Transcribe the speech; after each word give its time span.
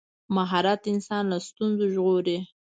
مهارت 0.35 0.81
انسان 0.93 1.23
له 1.31 1.37
ستونزو 1.47 1.85
ژغوري. 1.93 2.37